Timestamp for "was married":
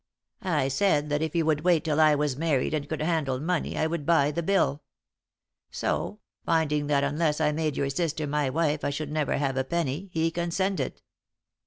2.15-2.73